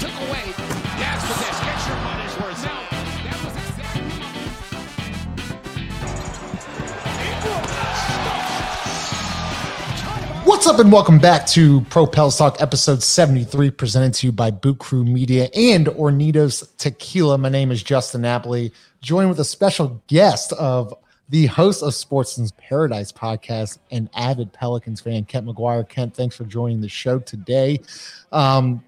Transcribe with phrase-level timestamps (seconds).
[0.00, 0.54] Took away.
[2.04, 2.64] Money's worth.
[2.64, 2.88] Now,
[3.24, 3.52] that was.
[10.46, 14.50] What's up, and welcome back to Pro Pels Talk, episode 73, presented to you by
[14.50, 17.36] Boot Crew Media and Hornitos Tequila.
[17.36, 20.94] My name is Justin Napoli, joined with a special guest of
[21.28, 25.88] the host of Sportsman's Paradise podcast and avid Pelicans fan, Kent McGuire.
[25.88, 27.80] Kent, thanks for joining the show today.
[28.30, 28.84] Um,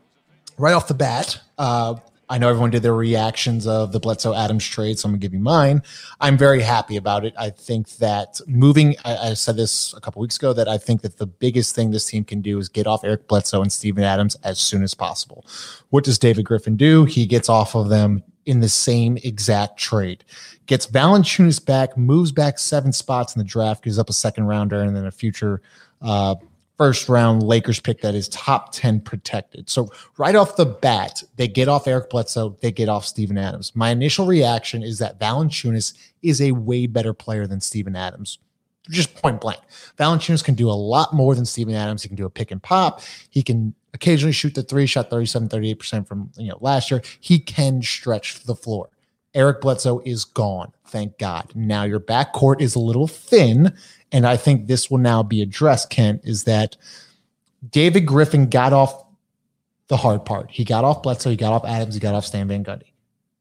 [0.58, 1.94] right off the bat, uh,
[2.28, 5.34] I know everyone did their reactions of the Bledsoe Adams trade, so I'm gonna give
[5.34, 5.82] you mine.
[6.20, 7.34] I'm very happy about it.
[7.36, 11.02] I think that moving, I, I said this a couple weeks ago, that I think
[11.02, 14.04] that the biggest thing this team can do is get off Eric Bledsoe and Steven
[14.04, 15.44] Adams as soon as possible.
[15.90, 17.04] What does David Griffin do?
[17.04, 20.24] He gets off of them in the same exact trade.
[20.66, 24.80] Gets Valanciunas back, moves back seven spots in the draft, gives up a second rounder
[24.80, 25.60] and then a future
[26.00, 26.36] uh,
[26.76, 29.70] first round Lakers pick that is top 10 protected.
[29.70, 33.74] So right off the bat, they get off Eric Bledsoe, they get off Steven Adams.
[33.74, 38.38] My initial reaction is that Valanciunas is a way better player than Steven Adams.
[38.90, 39.60] Just point blank.
[39.98, 42.02] Valanciunas can do a lot more than Steven Adams.
[42.02, 43.00] He can do a pick and pop.
[43.30, 47.00] He can occasionally shoot the three, shot 37, 38% from you know last year.
[47.20, 48.90] He can stretch the floor.
[49.34, 50.72] Eric Bledsoe is gone.
[50.86, 51.50] Thank God.
[51.54, 53.74] Now your backcourt is a little thin.
[54.12, 56.76] And I think this will now be addressed, Kent, is that
[57.70, 59.04] David Griffin got off
[59.88, 60.50] the hard part.
[60.50, 62.92] He got off Bledsoe, he got off Adams, he got off Stan Van Gundy.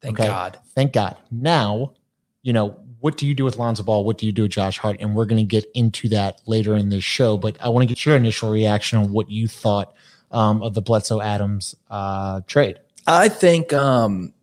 [0.02, 0.27] Thank Okay.
[0.27, 0.59] God.
[0.75, 1.16] Thank God.
[1.31, 1.94] Now,
[2.41, 4.03] you know, what do you do with Lonzo Ball?
[4.03, 4.97] What do you do with Josh Hart?
[4.99, 7.38] And we're going to get into that later in this show.
[7.38, 9.94] But I want to get your initial reaction on what you thought
[10.31, 12.80] um, of the Bledsoe Adams uh, trade.
[13.05, 14.33] I think um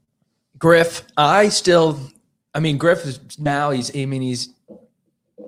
[0.60, 1.98] Griff, I still
[2.54, 4.50] I mean Griff is now he's I mean he's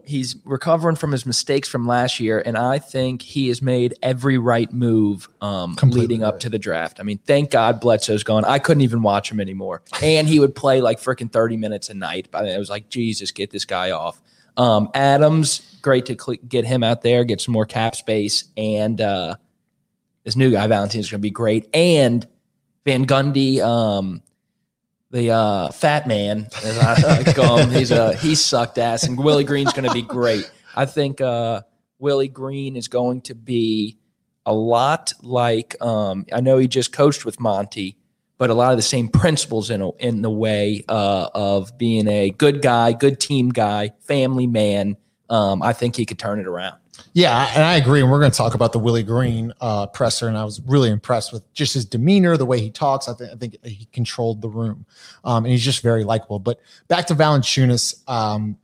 [0.04, 4.38] he's recovering from his mistakes from last year and I think he has made every
[4.38, 6.40] right move um leading up right.
[6.40, 6.98] to the draft.
[6.98, 8.44] I mean, thank God Bledsoe's gone.
[8.44, 9.82] I couldn't even watch him anymore.
[10.02, 12.28] And he would play like freaking 30 minutes a night.
[12.30, 14.20] But I was like, Jesus, get this guy off.
[14.56, 19.00] Um Adams, great to cl- get him out there, get some more cap space and
[19.00, 19.36] uh
[20.24, 22.26] this new guy Valentine's going to be great and
[22.84, 24.22] Van Gundy, um,
[25.12, 29.16] the uh, fat man, as I like call him, he's uh, he sucked ass, and
[29.16, 30.50] Willie Green's going to be great.
[30.74, 31.62] I think uh,
[31.98, 33.98] Willie Green is going to be
[34.46, 37.98] a lot like um, I know he just coached with Monty,
[38.38, 42.08] but a lot of the same principles in a, in the way uh, of being
[42.08, 44.96] a good guy, good team guy, family man.
[45.28, 46.78] Um, I think he could turn it around.
[47.14, 48.00] Yeah, and I agree.
[48.00, 50.90] And we're going to talk about the Willie Green uh, presser, and I was really
[50.90, 53.08] impressed with just his demeanor, the way he talks.
[53.08, 54.86] I think I think he controlled the room,
[55.24, 56.38] um, and he's just very likable.
[56.38, 58.58] But back to Valanciunas, um,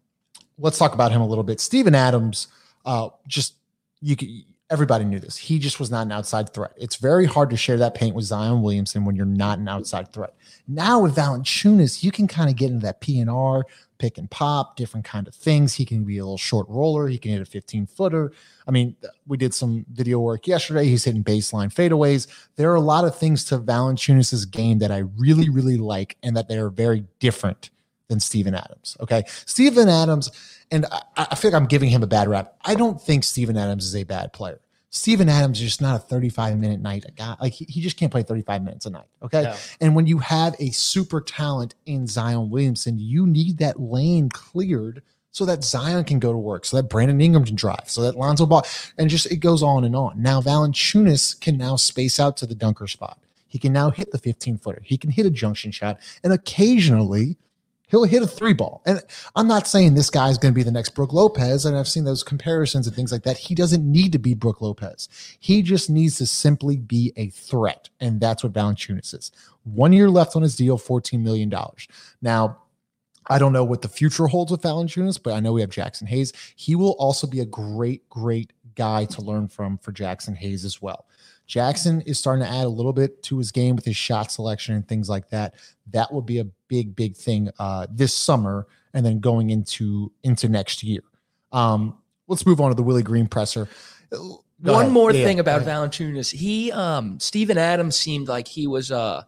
[0.59, 1.61] let's talk about him a little bit.
[1.61, 2.49] Steven Adams,
[2.85, 3.55] uh, just
[4.01, 4.29] you could.
[4.71, 5.35] Everybody knew this.
[5.35, 6.73] He just was not an outside threat.
[6.77, 10.13] It's very hard to share that paint with Zion Williamson when you're not an outside
[10.13, 10.35] threat.
[10.67, 13.65] Now with Valanciunas, you can kind of get into that P and R,
[13.99, 15.75] pick and pop, different kind of things.
[15.75, 17.09] He can be a little short roller.
[17.09, 18.33] He can hit a 15 footer.
[18.67, 20.85] I mean, we did some video work yesterday.
[20.85, 22.27] He's hitting baseline fadeaways.
[22.57, 26.37] There are a lot of things to Valanciunas' game that I really, really like, and
[26.37, 27.71] that they are very different
[28.09, 28.97] than Steven Adams.
[29.01, 30.31] Okay, Steven Adams,
[30.71, 32.55] and I, I feel like I'm giving him a bad rap.
[32.65, 34.61] I don't think Steven Adams is a bad player.
[34.91, 37.37] Steven Adams is just not a 35 minute night guy.
[37.41, 39.07] Like he, he just can't play 35 minutes a night.
[39.23, 39.43] Okay.
[39.43, 39.55] No.
[39.81, 45.03] And when you have a super talent in Zion Williamson, you need that lane cleared
[45.31, 48.17] so that Zion can go to work, so that Brandon Ingram can drive, so that
[48.17, 48.67] Lonzo Ball,
[48.97, 50.21] and just it goes on and on.
[50.21, 53.19] Now Valanciunas can now space out to the dunker spot.
[53.47, 54.83] He can now hit the 15 footer.
[54.85, 57.37] He can hit a junction shot, and occasionally
[57.89, 58.83] he'll hit a three ball.
[58.87, 59.03] And
[59.35, 62.05] I'm not saying this guy's going to be the next Brook Lopez, and I've seen
[62.05, 63.39] those comparisons and things like that.
[63.39, 65.09] He doesn't need to be Brook Lopez.
[65.41, 69.33] He just needs to simply be a threat, and that's what Valanciunas is.
[69.65, 71.53] One year left on his deal, $14 million.
[72.23, 72.59] Now,
[73.31, 76.09] I don't know what the future holds with Valanciunas, but I know we have Jaxson
[76.09, 76.33] Hayes.
[76.57, 80.81] He will also be a great, great guy to learn from for Jaxson Hayes as
[80.81, 81.07] well.
[81.49, 84.75] Jaxson is starting to add a little bit to his game with his shot selection
[84.75, 85.55] and things like that.
[85.93, 90.49] That will be a big, big thing uh, this summer, and then going into into
[90.49, 91.01] next year.
[91.53, 91.97] Um,
[92.27, 93.67] let's move on to the Willie Green presser.
[94.11, 94.93] Go One ahead.
[94.93, 95.73] more Yeah, thing about ahead.
[95.93, 99.23] Valanciunas, he um Steven Adams seemed like he was uh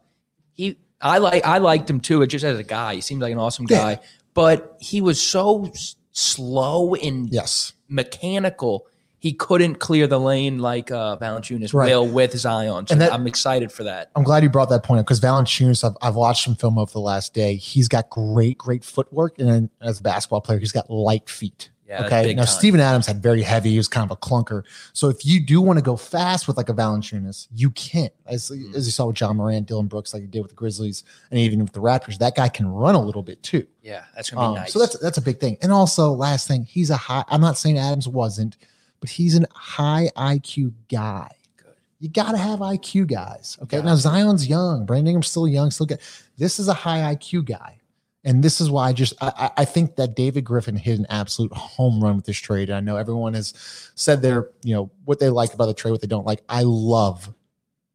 [0.52, 2.96] he I like I liked him too, It just as a guy.
[2.96, 3.78] He seemed like an awesome Yeah.
[3.94, 4.00] guy,
[4.34, 7.72] but he was so s- slow and Yes.
[7.88, 8.86] mechanical.
[9.20, 11.88] He couldn't clear the lane like uh, Valanciunas Right.
[11.90, 12.86] will with Zion.
[12.86, 14.10] So And that- I'm excited for that.
[14.16, 16.90] I'm glad you brought that point up because Valanciunas, I've, I've watched some film over
[16.90, 17.54] the last day.
[17.56, 21.70] He's got great, great footwork, and then as a basketball player, he's got light feet.
[21.86, 22.32] Yeah, okay.
[22.34, 22.46] Now time.
[22.54, 23.70] Steven Adams had very heavy.
[23.72, 24.62] He was kind of a clunker.
[24.92, 28.12] So if you do want to go fast with like a Valanciunas, you can't.
[28.26, 28.74] As Mm.
[28.76, 31.02] as you saw with Ja Morant, Dillon Brooks, like you did with the Grizzlies,
[31.32, 33.66] and even with the Raptors, that guy can run a little bit too.
[33.82, 34.72] Yeah, that's gonna be Um, nice.
[34.72, 35.56] So that's that's a big thing.
[35.62, 37.24] And also, last thing, he's a high.
[37.28, 38.56] I'm not saying Adams wasn't,
[39.00, 41.30] but he's an high IQ guy.
[41.56, 41.74] Good.
[41.98, 43.58] You got to have IQ guys.
[43.62, 43.78] Okay.
[43.78, 44.86] Got Now Zion's young.
[44.86, 45.70] Brandon Ingram's still young.
[45.70, 46.00] Still good.
[46.38, 47.76] This is a high IQ guy.
[48.22, 51.06] And this is why I just I, I- I think that David Griffin hit an
[51.08, 52.68] absolute home run with this trade.
[52.68, 53.54] And I know everyone has
[53.94, 56.42] said their, you know, what they like about the trade, what they don't like.
[56.48, 57.32] I love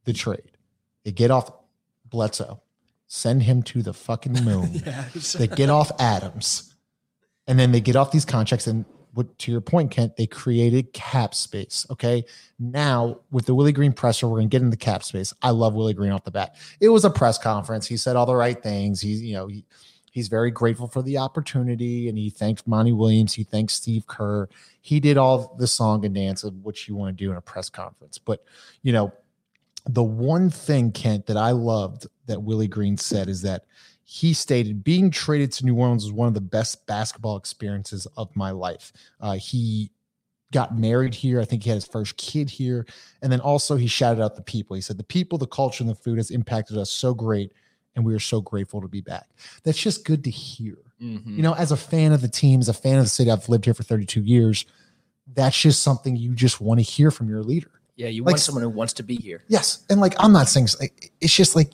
[0.05, 0.57] the trade.
[1.03, 1.51] They get off
[2.09, 2.59] Bledsoe,
[3.05, 4.81] send him to the fucking moon
[5.37, 6.73] they get off Adams,
[7.47, 8.65] and then they get off these contracts.
[8.65, 8.85] And
[9.15, 11.87] what to your point, Kent, they created cap space.
[11.89, 12.25] Okay.
[12.59, 15.33] Now with the Willie Green presser, we're gonna get into cap space.
[15.41, 16.55] I love Willie Green off the bat.
[16.79, 17.87] It was a press conference.
[17.87, 18.99] He said all the right things.
[18.99, 19.65] He's, you know, he,
[20.11, 23.33] he's very grateful for the opportunity and he thanked Monty Williams.
[23.33, 24.49] He thanks Steve Kerr.
[24.81, 27.41] He did all the song and dance of what you want to do in a
[27.41, 28.17] press conference.
[28.17, 28.43] But
[28.83, 29.13] you know,
[29.87, 33.65] the one thing, Kent, that I loved that Willie Green said is that
[34.07, 38.33] he stated being traded to New Orleans was one of the best basketball experiences of
[38.35, 38.93] my life.
[39.19, 39.89] Uh, he
[40.53, 41.41] got married here.
[41.41, 42.85] I think he had his first kid here.
[43.23, 44.75] And then also he shouted out the people.
[44.75, 47.51] He said, The people, the culture, and the food has impacted us so great.
[47.95, 49.27] And we are so grateful to be back.
[49.63, 50.77] That's just good to hear.
[51.01, 51.35] Mhm.
[51.37, 53.49] You know, as a fan of the team, as a fan of the city, I've
[53.49, 54.65] lived here for 32 years.
[55.33, 57.71] That's just something you just want to hear from your leader.
[57.97, 59.43] yeah, you like- want someone who wants to be here.
[59.47, 60.67] Yes, and like I'm not saying
[61.21, 61.71] it's just like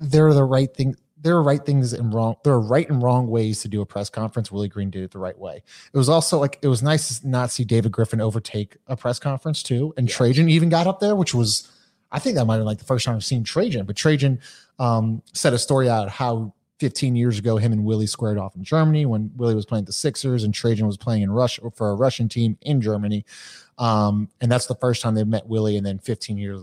[0.00, 0.94] they're the right thing.
[1.24, 2.36] There are right things and wrong.
[2.44, 4.52] There are right and wrong ways to do a press conference.
[4.52, 5.62] Willie Green did it the right way.
[5.92, 9.18] It was also like it was nice to not see David Griffin overtake a press
[9.18, 10.14] conference too, and Yeah.
[10.14, 11.66] Trajan even got up there, which was
[12.12, 13.86] I think that might have been like the first time I've seen Trajan.
[13.86, 14.38] But Trajan
[14.78, 18.62] um, said a story out how 15 years ago him and Willie squared off in
[18.62, 21.94] Germany when Willie was playing the Sixers and Trajan was playing in Russia for a
[21.94, 23.24] Russian team in Germany.
[23.78, 25.76] Um, and that's the first time they met Willie.
[25.76, 26.60] And then 15 years,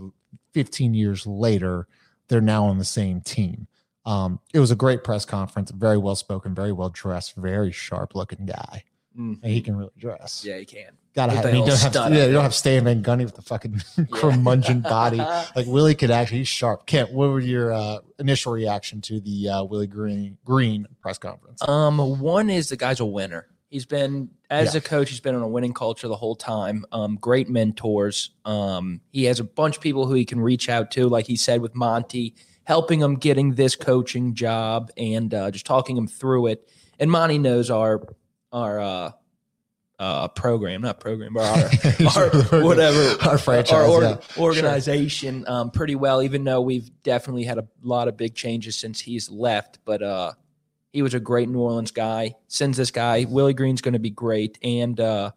[0.54, 1.88] 15 years later,
[2.28, 3.66] they're now on the same team.
[4.04, 8.14] Um, it was a great press conference, very well spoken, very well dressed, very sharp
[8.14, 8.84] looking guy.
[9.16, 9.38] Mhm.
[9.42, 10.42] And he can really dress.
[10.44, 10.96] Yeah, he can.
[11.14, 13.42] Gotta With have, you don't have, yeah, you don't have Stan Van Gundy with the
[13.42, 15.18] fucking curmudgeon body.
[15.54, 16.86] Like Willie could actually, he's sharp.
[16.86, 21.60] Kent, what were your uh, initial reaction to the uh, Willie Green Green press conference?
[21.68, 23.48] Um, one is the guy's a winner.
[23.68, 24.78] He's been as Yeah.
[24.78, 26.86] a coach, he's been on a winning culture the whole time.
[26.92, 28.30] Um, great mentors.
[28.46, 31.36] Um, he has a bunch of people who he can reach out to, like he
[31.36, 36.46] said with Monty, helping him getting this coaching job and uh, just talking him through
[36.48, 36.68] it.
[36.98, 38.02] And Monty knows our
[38.52, 39.10] our uh,
[39.98, 41.44] uh, program, not program, but
[42.16, 42.20] our,
[42.54, 43.72] our whatever our franchise.
[43.72, 44.42] our org- yeah.
[44.42, 49.00] organization um, pretty well, even though we've definitely had a lot of big changes since
[49.00, 49.78] he's left.
[49.84, 50.32] But uh,
[50.92, 52.34] he was a great New Orleans guy.
[52.48, 54.58] Sends this guy, Willie Green's going to be great.
[54.62, 55.30] And uh,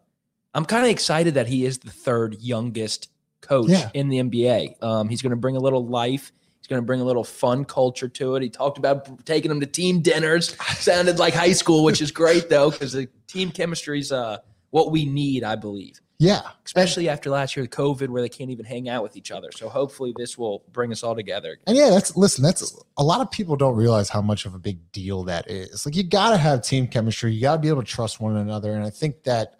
[0.54, 3.10] I'm kind of excited that he is the third youngest
[3.42, 3.89] coach Yeah.
[3.94, 4.81] in the NBA.
[4.83, 6.31] Um, he's going to bring a little life.
[6.66, 8.42] He's going to bring a little fun culture to it.
[8.42, 10.58] He talked about taking them to team dinners.
[10.80, 14.38] Sounded like high school, which is great though, because the team chemistry is uh,
[14.72, 16.42] what we need, I believe Yeah.
[16.66, 19.52] especially after last year, with COVID, where they can't even hang out with each other.
[19.52, 21.56] So hopefully, this will bring us all together.
[21.68, 24.60] And yeah, that's listen, that's a lot of people don't realize how much of a
[24.60, 25.86] big deal that is.
[25.86, 28.74] Like you gotta have team chemistry, you gotta be able to trust one another.
[28.74, 29.60] And I think that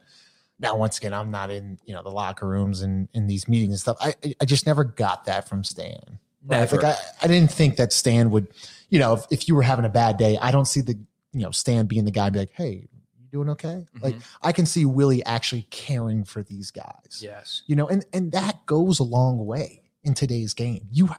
[0.60, 3.74] now once again, I'm not in, you know, the locker rooms and in these meetings
[3.74, 3.98] and stuff.
[4.02, 6.18] I I just never got that from Stan.
[6.46, 6.60] Right?
[6.60, 6.78] Never.
[6.78, 8.48] Like I, I didn't think that Stan would,
[8.90, 10.98] you know, if, if you were having a bad day, I don't see the,
[11.34, 12.88] you know, Stan being the guy be like, hey,
[13.20, 13.86] you doing okay?
[13.96, 14.04] Mm-hmm.
[14.04, 18.32] Like I can see Willie actually caring for these guys yes, you know and and
[18.32, 21.10] that goes a long way in today's game you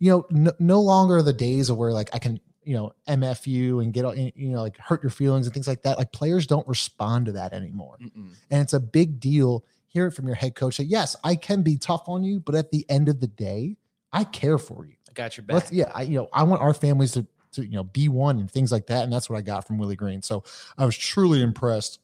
[0.00, 2.92] you know no, no longer are the days of where like i can you know
[3.08, 5.96] mf you and get all- you know like hurt your feelings and things like that
[5.96, 8.30] like players don't respond to that anymore Mm-mm.
[8.50, 11.62] and it's a big deal hear it from your head coach that yes i can
[11.62, 13.76] be tough on you but at the end of the day
[14.12, 15.54] i care for you I got your back.
[15.54, 18.38] Let's, yeah, I, you know, I want our families to, to, you know, be one
[18.38, 19.04] and things like that.
[19.04, 20.22] And that's what I got from Willie Green.
[20.22, 20.42] So
[20.78, 22.00] I was truly impressed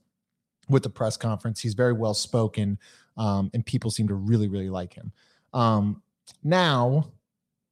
[0.68, 1.60] with the press conference.
[1.60, 2.78] He's very well spoken,
[3.16, 5.12] um, and people seem to really, really like him.
[5.54, 6.02] Um,
[6.44, 7.08] now,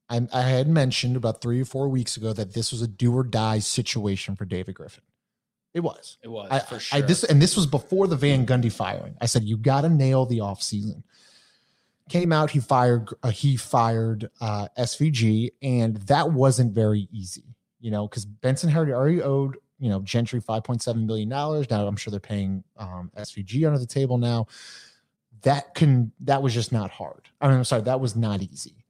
[0.09, 3.14] I, I had mentioned about three or four weeks ago that this was a do
[3.14, 5.05] or die situation for David Griffin.
[5.75, 6.16] It was.
[6.23, 7.02] it was I, for I sure.
[7.02, 9.14] this and this was before the Van Gundy firing.
[9.21, 11.02] I said you got to nail the offseason.
[12.09, 17.91] Came out, he fired uh, he fired uh, SVG, and that wasn't very easy, you
[17.91, 21.69] know, because Benson had already owed you know Gentry five point seven million dollars.
[21.69, 24.47] Now I'm sure they're paying um, SVG under the table now.
[25.43, 27.29] That can that was just not hard.
[27.41, 28.85] I mean, I'm sorry, that was not easy.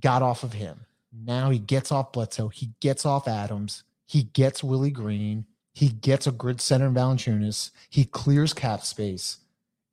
[0.00, 0.86] Got off of him.
[1.12, 2.48] Now he gets off Bledsoe.
[2.48, 3.84] He gets off Adams.
[4.06, 7.70] He gets Willie Green He gets a grid center in Valanciunas.
[7.88, 9.38] He clears cap space.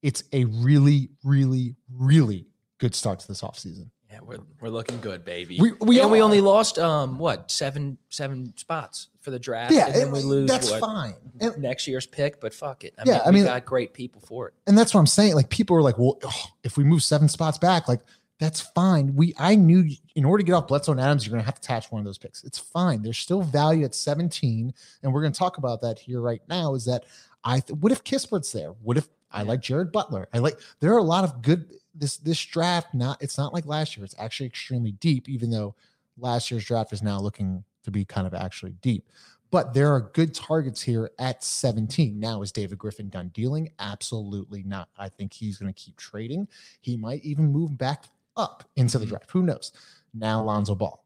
[0.02, 2.46] It's a really, really, really
[2.78, 3.90] good start to this offseason.
[4.12, 5.60] Yeah, we're, we're looking good, baby.
[5.60, 9.74] We- we and we only lost um what seven seven spots for the draft.
[9.74, 11.16] Yeah, and then we lose that's what, fine.
[11.42, 12.40] And, next year's pick.
[12.40, 12.94] But fuck it.
[12.98, 14.54] I Yeah, mean, I we mean- got great people for it.
[14.66, 15.36] and that's what I'm saying.
[15.36, 18.00] Like people are like, well, oh, if we move seven spots back, like
[18.40, 19.14] that's fine.
[19.16, 21.66] We I knew in order to get off Bledsoe and Adams, you're gonna have to
[21.66, 22.44] attach one of those picks.
[22.46, 23.02] It's fine.
[23.02, 24.74] There's still value at 17,
[25.04, 26.76] and we're gonna talk about that here right now.
[26.76, 27.04] Is that
[27.44, 28.70] I th- what if Kispert's there?
[28.84, 30.28] What if I like Jared Butler?
[30.34, 32.94] I like there are a lot of good this this draft.
[32.94, 34.06] Not it's not like last year.
[34.06, 35.76] It's actually extremely deep, even though
[36.18, 39.10] last year's draft is now looking to be kind of actually deep.
[39.50, 42.20] But there are good targets here at 17.
[42.20, 43.72] Now, is David Griffin done dealing?
[43.80, 44.90] Absolutely not.
[44.98, 46.50] I think he's going to keep trading.
[46.82, 48.06] He might even move back
[48.36, 49.10] up into the Mhm.
[49.10, 49.32] draft.
[49.32, 49.72] Who knows?
[50.14, 51.02] Now, Lonzo Ball.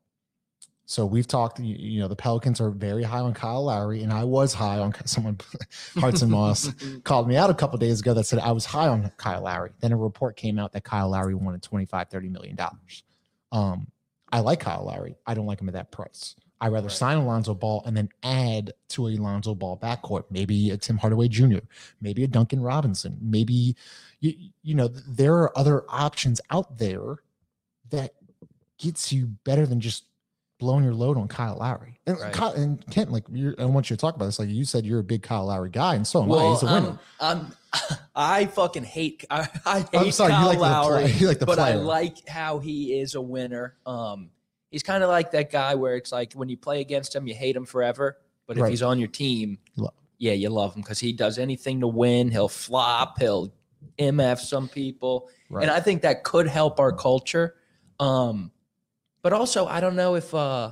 [0.85, 4.11] So we've talked, you, you know, the Pelicans are very high on Kyle Lowry, and
[4.11, 5.39] I was high on someone,
[5.97, 6.71] Hearts and Moss,
[7.03, 9.71] called me out a couple days ago that said I was high on Kyle Lowry.
[9.79, 13.03] Then a report came out that Kyle Lowry wanted 25, 30 million dollars.
[13.51, 13.87] Um,
[14.31, 15.15] I like Kyle Lowry.
[15.25, 16.35] I don't like him at that price.
[16.61, 16.95] I'd rather Right.
[16.95, 20.25] sign Alonzo Ball and then add to a Alonzo Ball backcourt.
[20.29, 21.57] Maybe a Tim Hardaway Jr.,
[22.01, 23.75] maybe a Duncan Robinson, maybe
[24.19, 27.15] you, you know, there are other options out there
[27.89, 28.13] that
[28.77, 30.05] gets you better than just
[30.61, 31.99] blowing your load on Kyle Lowry.
[32.07, 32.31] And, Right.
[32.31, 34.39] Kyle, and Kent, like you're, I want you to talk about this.
[34.39, 36.49] Like you said, you're a big Kyle Lowry guy, and so am I.
[36.51, 36.99] He's a winner.
[37.19, 39.25] I'm, I'm, I fucking hate.
[39.29, 41.59] I, I hate I'm sorry, you Kyle like the Lowry, play- you like the but
[41.59, 43.75] I like how he is a winner.
[43.85, 44.29] Um,
[44.69, 47.33] he's kind of like that guy where it's like when you play against him, you
[47.33, 48.69] hate him forever, but if Right.
[48.69, 49.57] he's on your team,
[50.19, 52.29] yeah, you love him because he does anything to win.
[52.29, 53.17] He'll flop.
[53.19, 53.51] He'll
[53.97, 55.63] mf some people, Right.
[55.63, 57.55] and I think that could help our culture.
[57.99, 58.51] Um,
[59.21, 60.71] but also, I don't know if uh,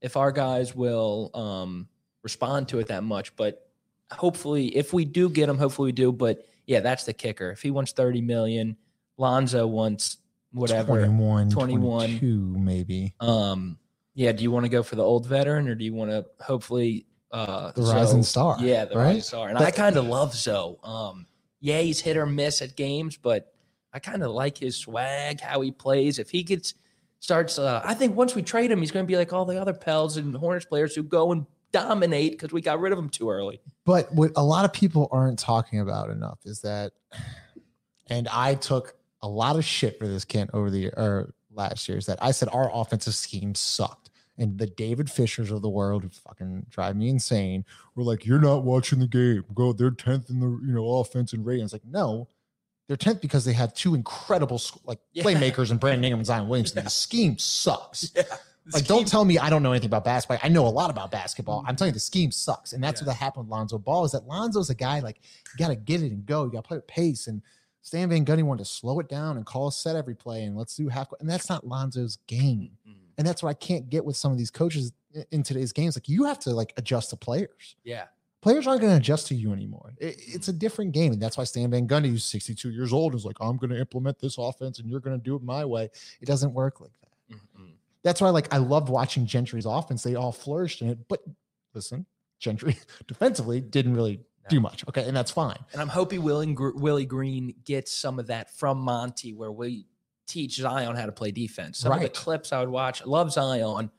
[0.00, 1.88] if our guys will um,
[2.22, 3.34] respond to it that much.
[3.36, 3.68] But
[4.10, 6.12] hopefully, if we do get him, hopefully we do.
[6.12, 7.50] But yeah, that's the kicker.
[7.50, 8.76] If he wants thirty million,
[9.18, 10.18] Lonzo wants
[10.52, 10.88] whatever.
[10.88, 12.06] 21, 21.
[12.18, 13.14] 22 maybe.
[13.20, 13.78] Um,
[14.14, 14.32] yeah.
[14.32, 17.06] Do you want to go for the old veteran, or do you want to hopefully
[17.30, 19.04] uh, The rising star, Yeah, the right?
[19.04, 19.48] rising star.
[19.48, 20.76] And I kind of love Zoe.
[20.84, 21.26] Um,
[21.60, 23.54] yeah, he's hit or miss at games, but
[23.94, 26.18] I kind of like his swag, how he plays.
[26.18, 26.74] If he gets
[27.22, 29.58] starts, uh, I think once we trade him, he's going to be like all the
[29.60, 33.08] other Pels and Hornets players who go and dominate because we got rid of him
[33.08, 33.60] too early.
[33.86, 36.92] But what a lot of people aren't talking about enough is that,
[38.08, 41.96] and I took a lot of shit for this Kent over the or last year
[41.96, 44.10] is that I said our offensive scheme sucked.
[44.38, 47.64] And the David Fishers of the world who fucking drive me insane
[47.94, 49.44] were like, You're not watching the game.
[49.54, 51.64] Go, they're 10th in the you know offense and rating.
[51.64, 52.26] It's like, no,
[53.00, 55.24] they're 10th because they have two incredible like Yeah.
[55.24, 56.84] playmakers and Brandon Ingram and Zion Williamson.
[56.84, 58.10] The scheme sucks.
[58.14, 58.22] Yeah.
[58.72, 60.38] Like, don't tell me I don't know anything about basketball.
[60.40, 61.64] I know a lot about basketball.
[61.66, 63.08] I'm telling you, the scheme sucks, and that's Yeah.
[63.08, 64.04] what happened with Lonzo Ball.
[64.04, 65.20] Is that Lonzo's a guy like
[65.52, 66.44] you got to get it and go.
[66.44, 67.26] You got to play with pace.
[67.26, 67.42] And
[67.80, 70.56] Stan Van Gundy wanted to slow it down and call a set every play, and
[70.56, 71.08] let's do half.
[71.18, 72.78] And that's not Lonzo's game.
[72.88, 72.94] Mm.
[73.18, 74.92] And that's what I can't get with some of these coaches
[75.32, 75.96] in today's games.
[75.96, 77.74] Like you have to like adjust the players.
[77.82, 78.04] Yeah.
[78.42, 79.94] Players aren't going to adjust to you anymore.
[79.98, 83.14] It- it's a different game, and that's why Stan Van Gundy, who's 62 years old,
[83.14, 85.64] is like, I'm going to implement this offense, and you're going to do it my
[85.64, 85.88] way.
[86.20, 87.70] It doesn't work like that Mm-mm.
[88.02, 90.02] that's why like I loved watching Gentry's offense.
[90.02, 90.98] They all flourished in it.
[91.08, 91.20] But
[91.72, 92.04] listen,
[92.40, 94.84] Gentry defensively didn't really do much.
[94.88, 95.56] Okay, and that's fine.
[95.72, 99.86] And I'm hoping Willie, Willie Green gets some of that from Monty, where we
[100.26, 101.78] teach Zion how to play defense.
[101.78, 102.12] Some of Right.
[102.12, 103.90] the clips I would watch, I love Zion,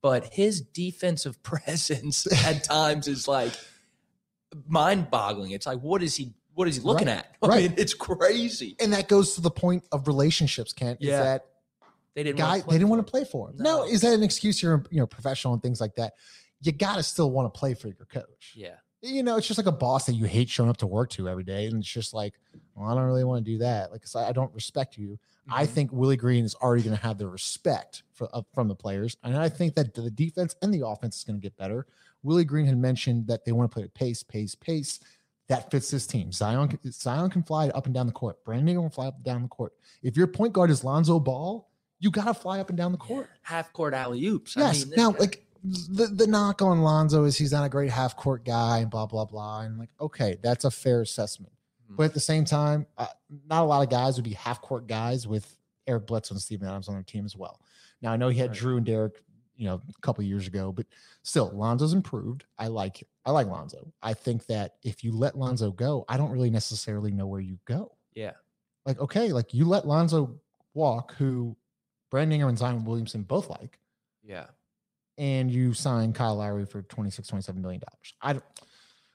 [0.00, 3.52] but his defensive presence at times is like
[4.66, 5.50] mind boggling.
[5.52, 6.32] It's like, what is he?
[6.54, 7.16] What is he looking Right.
[7.18, 7.34] at?
[7.42, 7.62] I Right.
[7.70, 8.76] mean, it's crazy.
[8.80, 11.00] And that goes to the point of relationships, Kent.
[11.00, 11.22] Is Yeah.
[11.22, 11.46] that
[12.14, 12.38] They didn't.
[12.38, 13.56] guy they didn't want to play for him.
[13.58, 13.78] No.
[13.78, 14.62] No, is that an excuse?
[14.62, 16.14] You're you know professional and things like that.
[16.60, 18.52] You gotta still want to play for your coach.
[18.54, 21.10] Yeah, You know, it's just like a boss that you hate showing up to work
[21.10, 22.34] to every day, and it's just like,
[22.74, 23.90] well, I don't really want to do that.
[23.92, 25.18] Like, I I don't respect you.
[25.46, 25.70] I Mhm.
[25.70, 29.16] think Willie Green is already going to have the respect for, uh, from the players,
[29.22, 31.86] and I think that the defense and the offense is going to get better.
[32.24, 34.98] Willie Green had mentioned that they want to play pace, pace, pace.
[35.48, 36.32] That fits this team.
[36.32, 38.42] Zion, can- Zion can fly up and down the court.
[38.44, 39.74] Brandon can fly up and down the court.
[40.02, 41.68] If your point guard is Lonzo Ball,
[42.00, 43.28] you got to fly up and down the court.
[43.42, 44.56] half court alley oops.
[44.56, 44.82] Yes.
[44.82, 47.90] I mean, now, guy- like the, the knock on Lonzo is he's not a great
[47.90, 49.60] half court guy and blah, blah, blah.
[49.60, 51.52] And like, okay, that's a fair assessment.
[51.92, 51.96] Mhm.
[51.96, 53.06] But at the same time, uh,
[53.48, 56.66] not a lot of guys would be half court guys with Eric Bledsoe and Steven
[56.66, 57.60] Adams on their team as well.
[58.00, 58.58] Now, I know he had Right.
[58.58, 59.22] Drew and Derek,
[59.56, 60.86] you know, a couple years ago, but
[61.22, 62.44] still, Lonzo's improved.
[62.58, 63.92] I like I like Lonzo.
[64.02, 67.58] I think that if you let Lonzo go, I don't really necessarily know where you
[67.64, 67.96] go.
[68.14, 68.32] yeah,
[68.84, 70.40] Like, okay, like you let Lonzo
[70.74, 71.56] walk, who
[72.10, 73.78] Brandon Ingram and Zion Williamson both like
[74.22, 74.46] yeah.
[75.18, 78.14] and you sign Kyle Lowry for 26, 27 million dollars.
[78.20, 78.44] I don't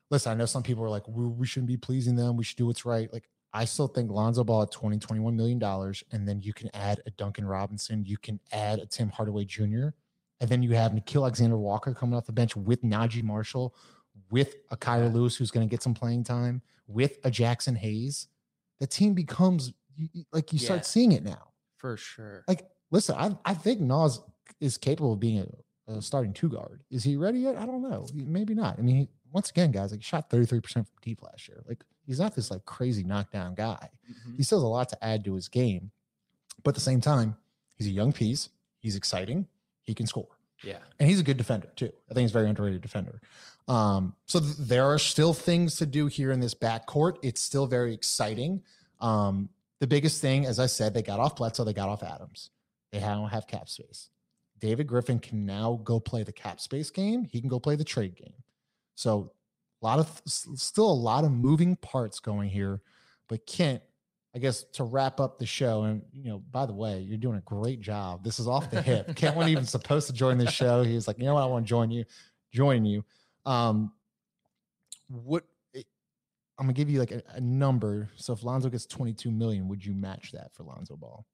[0.09, 0.31] listen.
[0.31, 2.35] I know some people are like, we, we shouldn't be pleasing them.
[2.35, 3.11] We should do what's right.
[3.13, 6.69] Like, I still think Lonzo Ball at 20, 21 million dollars, and then you can
[6.73, 9.89] add a Duncan Robinson, you can add a Tim Hardaway Jr.,
[10.39, 13.75] and then you have Nickeil Alexander Walker coming off the bench with Naji Marshall,
[14.31, 18.27] with a Kira Lewis who's going to get some playing time, with a Jaxson Hayes.
[18.79, 19.73] The team becomes
[20.31, 20.65] like you Yeah.
[20.65, 21.47] start seeing it now.
[21.77, 22.43] for sure.
[22.47, 24.19] Like, listen, I, I think Nas
[24.59, 25.45] is capable of being
[25.87, 26.83] a, a starting two guard.
[26.91, 27.55] Is he ready yet?
[27.57, 28.05] I don't know.
[28.13, 28.77] Maybe not.
[28.77, 31.63] I mean, he, once again, guys, like he shot 33% from deep last year.
[31.67, 33.89] Like he's not this like crazy knockdown guy.
[34.09, 34.35] Mhm.
[34.37, 35.91] He still has a lot to add to his game.
[36.63, 37.37] But at the same time,
[37.75, 38.49] he's a young piece.
[38.79, 39.47] He's exciting.
[39.89, 40.27] He can score.
[40.63, 40.77] Yeah.
[40.99, 41.91] And he's a good defender too.
[42.11, 43.19] I think he's a very underrated defender.
[43.67, 47.15] Um, so th- there are still things to do here in this backcourt.
[47.23, 48.61] It's still very exciting.
[48.99, 52.51] Um, the biggest thing, as I said, they got off Bledsoe, they got off Adams.
[52.91, 54.09] They don't have cap space.
[54.59, 57.23] David Griffin can now go play the cap space game.
[57.23, 58.43] He can go play the trade game.
[58.93, 59.31] So
[59.81, 62.81] a lot of still a lot of moving parts going here.
[63.27, 63.81] But Kent,
[64.39, 67.37] I guess to wrap up the show, and you know, by the way, you're doing
[67.37, 68.23] a great job.
[68.23, 69.13] This is off the hip.
[69.17, 70.81] Kent wasn't even supposed to join this show.
[70.81, 72.05] He was like, you know what, I want to join you,
[72.53, 73.03] join you.
[73.45, 73.91] Um,
[75.09, 75.43] what
[75.75, 75.83] I'm
[76.65, 78.07] gonna give you like a, a number.
[78.15, 81.25] So if Lonzo gets 22 million, would you match that for Lonzo Ball?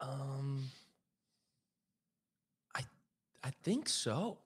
[0.00, 0.64] Um,
[2.74, 2.80] I
[3.44, 4.38] I think so.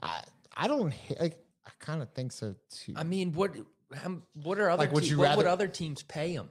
[0.00, 0.22] I
[0.56, 1.36] I don't like.
[1.66, 2.92] I kind of think so too.
[2.94, 3.56] I mean, what
[4.34, 6.50] what are other Like, would te- you what would rather- other teams pay him?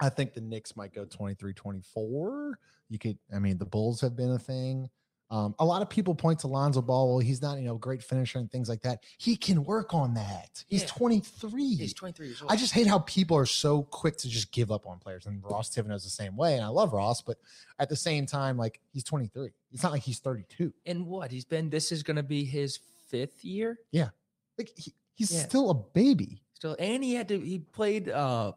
[0.00, 2.58] I think the Knicks might go 23 24.
[2.88, 4.88] You could, I mean, the Bulls have been a thing.
[5.32, 7.08] Um, a lot of people point to Lonzo Ball.
[7.08, 9.04] Well, he's not, you know, great finisher and things like that.
[9.16, 10.64] He can work on that.
[10.66, 10.88] He's Yeah.
[10.88, 11.76] 23.
[11.76, 12.50] He's 23 years old.
[12.50, 15.26] I just hate how people are so quick to just give up on players.
[15.26, 16.56] And Ross Thibodeau's the same way.
[16.56, 17.38] And I love Ross, but
[17.78, 19.50] at the same time, like he's 23.
[19.70, 20.72] It's not like he's 32.
[20.84, 21.70] and what he's been.
[21.70, 24.10] This is going to be his fifth year Yeah,
[24.58, 25.42] Like he, he's Yeah.
[25.46, 26.42] still a baby.
[26.54, 27.38] still, and he had to.
[27.38, 28.50] He played uh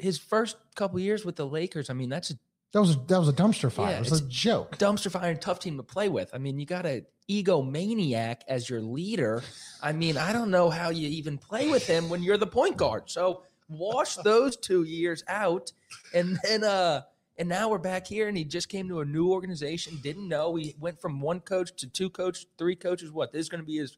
[0.00, 1.90] his first couple years with the Lakers.
[1.90, 2.34] I mean, that's a
[2.72, 3.90] That was that was a dumpster fire.
[3.90, 4.76] Yeah, it was it's- a joke.
[4.78, 6.30] dumpster fire and tough team to play with.
[6.34, 9.42] I mean, you got a egomaniac as your leader.
[9.82, 12.76] I mean, I don't know how you even play with him when you're the point
[12.76, 13.04] guard.
[13.10, 15.72] So wash those two years out,
[16.14, 17.02] and then uh,
[17.36, 19.98] and now we're back here, and he just came to a new organization.
[20.02, 23.10] Didn't know he went from one coach to two coach, three coaches.
[23.12, 23.96] What this is going to be his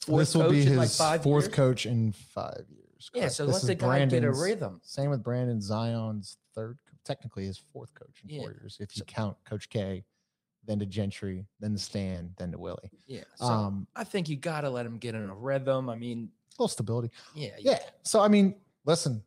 [0.00, 1.54] fourth this will coach be in like his five fourth years?
[1.54, 2.81] coach in five years.
[3.14, 3.34] Yeah, correct.
[3.34, 4.80] so This let is the guy get a Brandon's- rhythm.
[4.84, 8.42] Same with Brandon Zion's third, technically his fourth coach in Yeah.
[8.42, 10.04] four years, if you count Coach K,
[10.64, 12.90] then to Gentry, then to Stan, then to Willie.
[13.06, 15.88] Yeah, so Um, I think you got to let him get in a rhythm.
[15.88, 17.10] I mean, a little stability.
[17.34, 17.78] yeah, Yeah.
[18.04, 19.24] So, I mean, listen,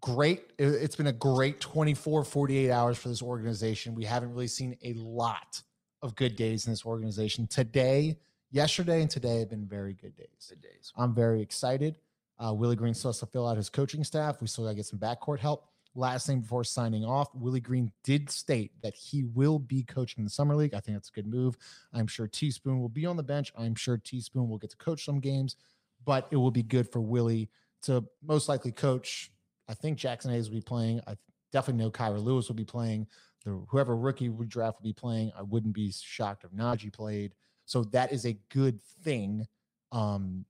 [0.00, 0.52] great.
[0.58, 3.94] It- It's been a great 24, 48 hours for this organization.
[3.96, 5.62] We haven't really seen a lot
[6.02, 7.48] of good days in this organization.
[7.48, 10.46] Today, yesterday, and today have been very good days.
[10.48, 10.92] good days.
[10.96, 11.98] I'm very excited.
[12.38, 14.40] Uh, Willie Green still has to fill out his coaching staff.
[14.40, 15.66] We still got to get some backcourt help.
[15.94, 20.30] Last thing before signing off, Willie Green did state that he will be coaching the
[20.30, 20.74] summer league.
[20.74, 21.56] I think that's a good move.
[21.92, 23.52] I'm sure Teaspoon will be on the bench.
[23.56, 25.56] I'm sure Teaspoon will get to coach some games,
[26.04, 27.50] but it will be good for Willie
[27.82, 29.32] to most likely coach.
[29.68, 31.00] I think Jaxson Hayes will be playing.
[31.06, 31.16] I
[31.52, 33.06] definitely know Kira Lewis will be playing.
[33.44, 35.32] The whoever rookie we draft will be playing.
[35.36, 37.34] I wouldn't be shocked if Naji played.
[37.64, 39.46] So that is a good thing.
[39.90, 40.44] Um,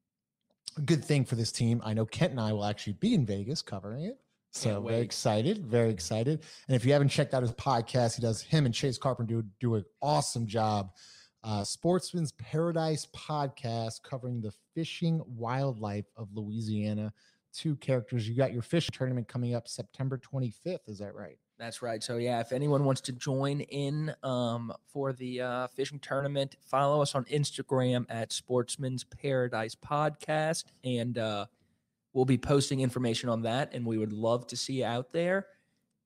[0.70, 1.80] good thing for this team.
[1.84, 4.18] I know Kent and I will actually be in Vegas covering it.
[4.50, 6.42] So very excited, very excited.
[6.66, 9.48] And if you haven't checked out his podcast, he does him and Chase Carpenter do,
[9.60, 10.90] do an awesome job.
[11.44, 17.12] Uh, Sportsman's Paradise podcast covering the fishing wildlife of Louisiana.
[17.54, 18.28] Two characters.
[18.28, 20.88] You got your fishing tournament coming up September 25th.
[20.88, 21.38] Is that right?
[21.58, 22.02] That's right.
[22.02, 27.02] So yeah, if anyone wants to join in um, for the uh, fishing tournament, follow
[27.02, 31.46] us on Instagram at Sportsman's Paradise Podcast, and uh,
[32.12, 33.74] we'll be posting information on that.
[33.74, 35.46] And we would love to see you out there.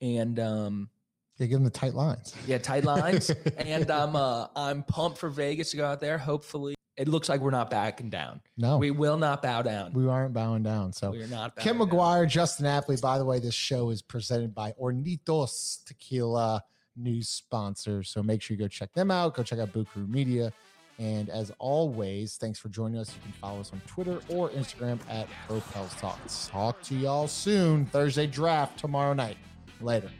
[0.00, 0.88] And um,
[1.36, 2.34] Yeah, give them the tight lines.
[2.46, 3.28] yeah, tight lines.
[3.58, 6.16] and I'm uh, I'm pumped for Vegas to go out there.
[6.16, 8.40] Hopefully, it looks like we're not backing down.
[8.57, 9.92] No, We will not bow down.
[9.92, 10.92] We, aren't bowing down.
[10.92, 11.57] So we are not.
[11.57, 11.98] Kim bowing down.
[11.98, 13.00] McGuire, Justin Apley.
[13.00, 16.62] By the way, this show is presented by Hornitos Tequila,
[16.96, 18.02] new sponsor.
[18.02, 19.35] So make sure you go check them out.
[19.35, 20.52] Go check out Crew Media.
[20.98, 23.14] And as always, thanks for joining us.
[23.14, 26.48] You can follow us on Twitter or Instagram at Propels Talks.
[26.48, 27.87] Talk to y'all soon.
[27.87, 29.38] Thursday draft tomorrow night.
[29.81, 30.11] Later.